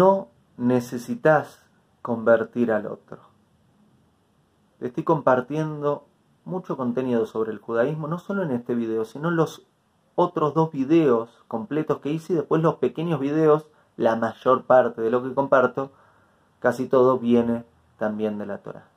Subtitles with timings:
[0.00, 1.62] no necesitas
[2.00, 3.18] convertir al otro.
[4.80, 6.06] Estoy compartiendo
[6.46, 9.66] mucho contenido sobre el judaísmo, no solo en este video, sino en los
[10.14, 13.66] otros dos videos completos que hice y después los pequeños videos,
[13.98, 15.92] la mayor parte de lo que comparto,
[16.60, 17.66] casi todo viene
[17.98, 18.88] también de la Torah.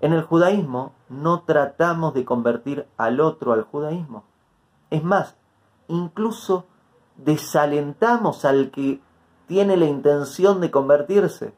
[0.00, 4.24] En el judaísmo no tratamos de convertir al otro al judaísmo.
[4.90, 5.36] Es más,
[5.86, 6.66] incluso
[7.16, 9.06] desalentamos al que
[9.48, 11.54] tiene la intención de convertirse.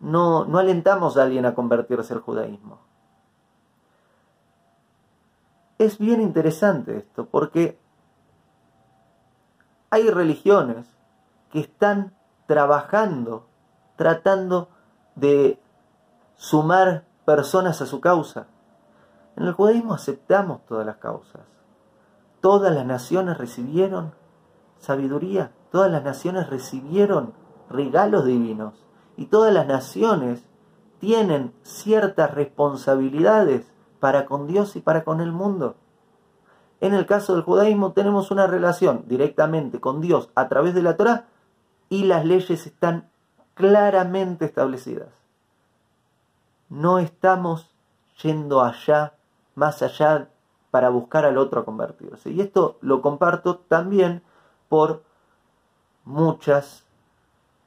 [0.00, 2.78] No, no alentamos a alguien a convertirse al judaísmo.
[5.78, 7.78] Es bien interesante esto porque
[9.90, 10.86] hay religiones
[11.50, 12.14] que están
[12.46, 13.46] trabajando,
[13.96, 14.68] tratando
[15.16, 15.60] de
[16.36, 18.46] sumar personas a su causa.
[19.36, 21.42] En el judaísmo aceptamos todas las causas.
[22.40, 24.14] Todas las naciones recibieron
[24.78, 27.32] sabiduría, todas las naciones recibieron
[27.68, 28.74] regalos divinos
[29.16, 30.44] y todas las naciones
[31.00, 35.74] tienen ciertas responsabilidades para con Dios y para con el mundo.
[36.80, 40.96] En el caso del judaísmo tenemos una relación directamente con Dios a través de la
[40.96, 41.24] Torah
[41.88, 43.08] y las leyes están
[43.54, 45.08] claramente establecidas.
[46.68, 47.70] No estamos
[48.22, 49.14] yendo allá,
[49.54, 50.28] más allá,
[50.70, 52.30] para buscar al otro a convertirse.
[52.30, 54.22] Y esto lo comparto también
[54.68, 55.02] por
[56.04, 56.84] muchas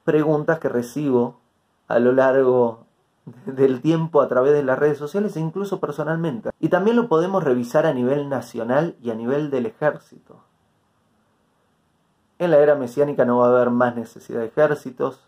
[0.03, 1.39] preguntas que recibo
[1.87, 2.85] a lo largo
[3.45, 6.51] del tiempo a través de las redes sociales e incluso personalmente.
[6.59, 10.43] Y también lo podemos revisar a nivel nacional y a nivel del ejército.
[12.37, 15.25] En la era mesiánica no va a haber más necesidad de ejércitos,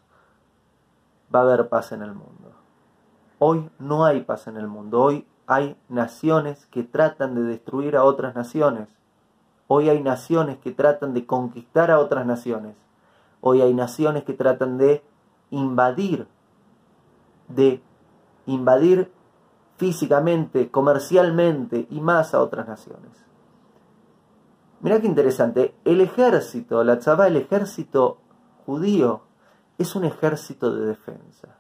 [1.34, 2.52] va a haber paz en el mundo.
[3.40, 8.04] Hoy no hay paz en el mundo, hoy hay naciones que tratan de destruir a
[8.04, 8.90] otras naciones.
[9.68, 12.76] Hoy hay naciones que tratan de conquistar a otras naciones.
[13.42, 15.04] Hoy hay naciones que tratan de
[15.52, 16.28] invadir,
[17.48, 17.82] de
[18.46, 19.12] invadir
[19.78, 23.12] físicamente, comercialmente y más a otras naciones.
[24.82, 28.20] Mirá qué interesante, el ejército, la tzabá, el ejército
[28.66, 29.22] judío,
[29.78, 31.58] es un ejército de defensa.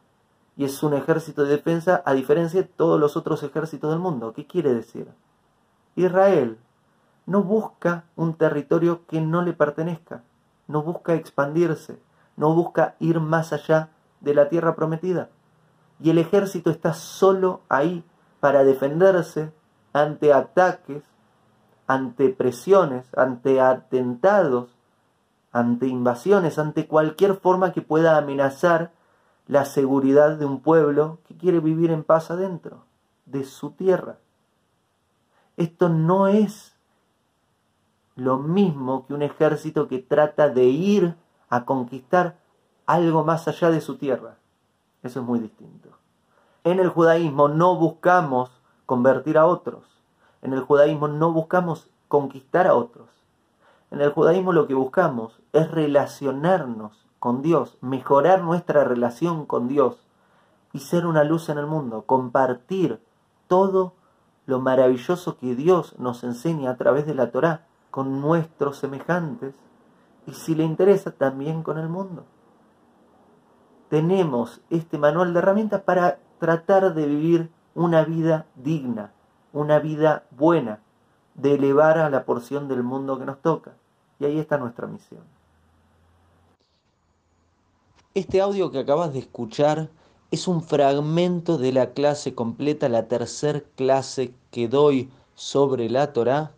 [0.55, 4.33] Y es un ejército de defensa a diferencia de todos los otros ejércitos del mundo.
[4.33, 5.07] ¿Qué quiere decir?
[5.95, 6.57] Israel
[7.27, 10.23] no busca un territorio que no le pertenezca,
[10.67, 11.99] no busca expandirse,
[12.35, 13.89] no busca ir más allá
[14.21, 15.29] de la tierra prometida
[15.99, 18.03] y el ejército está solo ahí
[18.39, 19.51] para defenderse
[19.93, 21.03] ante ataques,
[21.87, 24.69] ante presiones, ante atentados,
[25.51, 28.91] ante invasiones, ante cualquier forma que pueda amenazar
[29.47, 32.83] la seguridad de un pueblo que quiere vivir en paz adentro
[33.25, 34.17] de su tierra.
[35.55, 36.76] Esto no es
[38.17, 41.15] lo mismo que un ejército que trata de ir
[41.49, 42.35] a conquistar
[42.87, 44.37] algo más allá de su tierra.
[45.03, 45.89] Eso es muy distinto.
[46.63, 48.49] En el judaísmo no buscamos
[48.87, 49.85] convertir a otros.
[50.41, 53.07] En el judaísmo no buscamos conquistar a otros.
[53.91, 60.01] En el judaísmo lo que buscamos es relacionarnos con Dios, mejorar nuestra relación con Dios
[60.73, 62.99] y ser una luz en el mundo, compartir
[63.47, 63.93] todo
[64.47, 69.53] lo maravilloso que Dios nos enseña a través de la Torá con nuestros semejantes
[70.25, 72.25] y si le interesa también con el mundo
[73.89, 79.13] tenemos este manual de herramientas para tratar de vivir una vida digna,
[79.53, 80.81] una vida buena,
[81.35, 83.73] de elevar a la porción del mundo que nos toca.
[84.19, 85.21] Y ahí está nuestra misión.
[88.13, 89.89] Este audio que acabas de escuchar
[90.31, 96.51] es un fragmento de la clase completa, la tercera clase que doy sobre la Torá,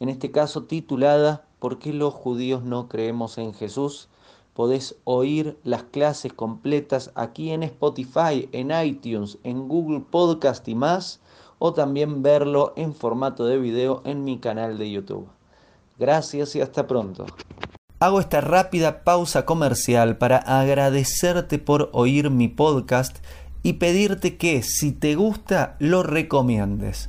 [0.00, 4.08] en este caso titulada ¿Por qué los judíos no creemos en Jesús?
[4.52, 11.20] Podés oír las clases completas aquí en Spotify, en iTunes, en Google Podcast y más,
[11.58, 15.28] o también verlo en formato de video en mi canal de YouTube.
[15.98, 17.26] Gracias y hasta pronto.
[17.98, 23.18] Hago esta rápida pausa comercial para agradecerte por oír mi podcast
[23.62, 27.08] y pedirte que si te gusta lo recomiendes.